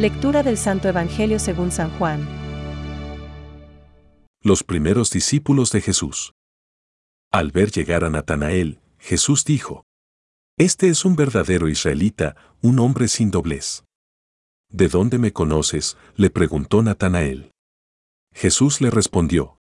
[0.00, 2.26] Lectura del Santo Evangelio según San Juan.
[4.42, 6.32] Los primeros discípulos de Jesús.
[7.30, 9.84] Al ver llegar a Natanael, Jesús dijo,
[10.56, 13.84] Este es un verdadero israelita, un hombre sin doblez.
[14.70, 15.98] ¿De dónde me conoces?
[16.16, 17.50] le preguntó Natanael.
[18.32, 19.58] Jesús le respondió,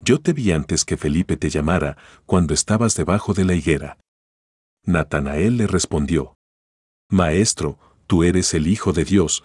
[0.00, 3.98] Yo te vi antes que Felipe te llamara, cuando estabas debajo de la higuera.
[4.86, 6.36] Natanael le respondió,
[7.10, 9.44] Maestro, tú eres el Hijo de Dios,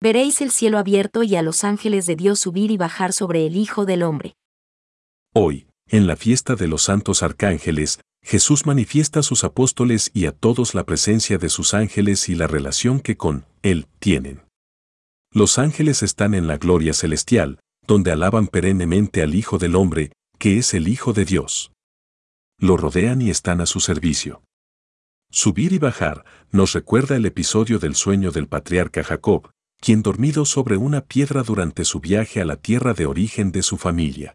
[0.00, 3.56] Veréis el cielo abierto y a los ángeles de Dios subir y bajar sobre el
[3.56, 4.36] Hijo del Hombre.
[5.34, 10.32] Hoy, en la fiesta de los santos arcángeles, Jesús manifiesta a sus apóstoles y a
[10.32, 14.42] todos la presencia de sus ángeles y la relación que con Él tienen.
[15.32, 20.58] Los ángeles están en la gloria celestial, donde alaban perennemente al Hijo del Hombre, que
[20.58, 21.72] es el Hijo de Dios.
[22.60, 24.42] Lo rodean y están a su servicio.
[25.32, 30.76] Subir y bajar nos recuerda el episodio del sueño del patriarca Jacob, quien dormido sobre
[30.76, 34.34] una piedra durante su viaje a la tierra de origen de su familia.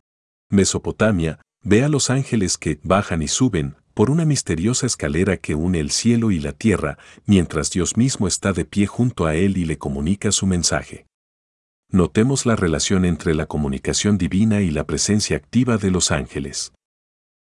[0.49, 5.79] Mesopotamia, ve a los ángeles que bajan y suben, por una misteriosa escalera que une
[5.79, 9.65] el cielo y la tierra, mientras Dios mismo está de pie junto a él y
[9.65, 11.05] le comunica su mensaje.
[11.89, 16.73] Notemos la relación entre la comunicación divina y la presencia activa de los ángeles.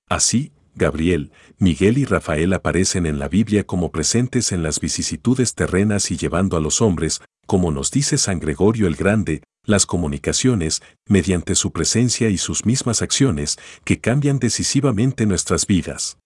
[0.08, 6.12] Así, Gabriel, Miguel y Rafael aparecen en la Biblia como presentes en las vicisitudes terrenas
[6.12, 11.56] y llevando a los hombres, como nos dice San Gregorio el Grande, las comunicaciones, mediante
[11.56, 16.18] su presencia y sus mismas acciones, que cambian decisivamente nuestras vidas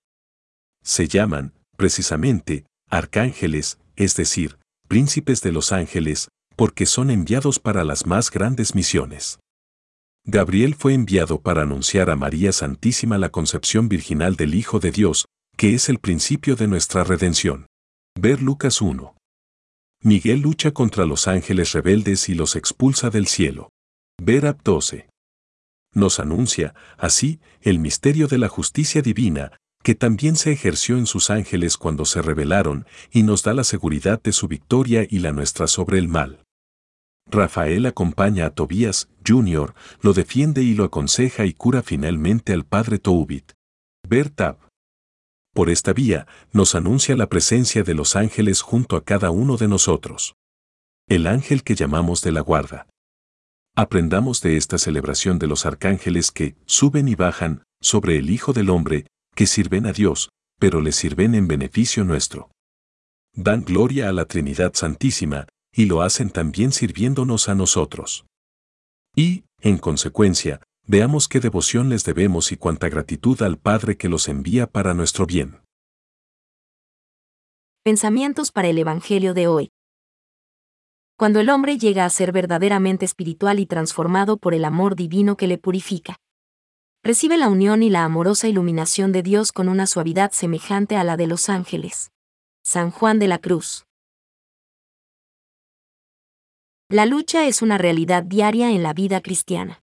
[0.83, 8.07] se llaman, precisamente, arcángeles, es decir, príncipes de los ángeles, porque son enviados para las
[8.07, 9.39] más grandes misiones.
[10.25, 15.27] Gabriel fue enviado para anunciar a María Santísima la concepción virginal del Hijo de Dios,
[15.57, 17.67] que es el principio de nuestra redención.
[18.19, 19.17] Ver Lucas 1.
[20.05, 23.71] Miguel lucha contra los ángeles rebeldes y los expulsa del cielo.
[24.21, 25.09] Ver Ab 12.
[25.95, 29.53] Nos anuncia, así, el misterio de la justicia divina,
[29.85, 34.21] que también se ejerció en sus ángeles cuando se rebelaron y nos da la seguridad
[34.21, 36.43] de su victoria y la nuestra sobre el mal.
[37.31, 42.99] Rafael acompaña a Tobías, Jr., lo defiende y lo aconseja y cura finalmente al padre
[42.99, 43.53] Toubit.
[44.09, 44.59] Bertab.
[45.55, 49.69] Por esta vía, nos anuncia la presencia de los ángeles junto a cada uno de
[49.69, 50.35] nosotros.
[51.09, 52.87] El ángel que llamamos de la guarda.
[53.77, 58.71] Aprendamos de esta celebración de los arcángeles que suben y bajan sobre el Hijo del
[58.71, 62.51] Hombre, que sirven a Dios, pero le sirven en beneficio nuestro.
[63.35, 68.27] Dan gloria a la Trinidad Santísima, y lo hacen también sirviéndonos a nosotros.
[69.17, 74.29] Y, en consecuencia, veamos qué devoción les debemos y cuánta gratitud al Padre que los
[74.29, 75.61] envía para nuestro bien.
[77.85, 79.73] Pensamientos para el Evangelio de hoy.
[81.17, 85.47] Cuando el hombre llega a ser verdaderamente espiritual y transformado por el amor divino que
[85.47, 86.17] le purifica,
[87.03, 91.17] recibe la unión y la amorosa iluminación de Dios con una suavidad semejante a la
[91.17, 92.11] de los ángeles.
[92.65, 93.85] San Juan de la Cruz.
[96.89, 99.82] La lucha es una realidad diaria en la vida cristiana.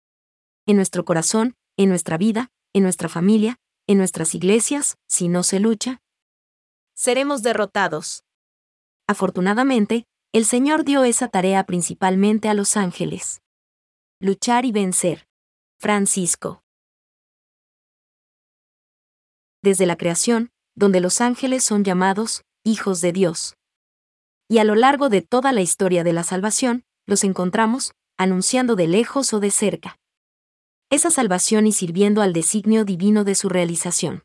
[0.65, 3.57] En nuestro corazón, en nuestra vida, en nuestra familia,
[3.87, 6.01] en nuestras iglesias, si no se lucha,
[6.95, 8.23] seremos derrotados.
[9.07, 13.41] Afortunadamente, el Señor dio esa tarea principalmente a los ángeles.
[14.19, 15.27] Luchar y vencer.
[15.79, 16.63] Francisco.
[19.63, 23.55] desde la creación, donde los ángeles son llamados hijos de Dios.
[24.47, 28.87] Y a lo largo de toda la historia de la salvación, los encontramos, anunciando de
[28.87, 29.97] lejos o de cerca.
[30.93, 34.21] Esa salvación y sirviendo al designio divino de su realización.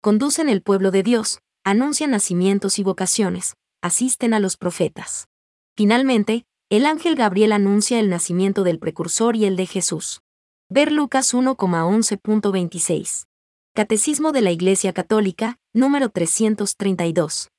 [0.00, 5.28] Conducen el pueblo de Dios, anuncian nacimientos y vocaciones, asisten a los profetas.
[5.76, 10.20] Finalmente, el ángel Gabriel anuncia el nacimiento del precursor y el de Jesús.
[10.68, 13.26] Ver Lucas 1,11.26.
[13.72, 17.50] Catecismo de la Iglesia Católica, número 332.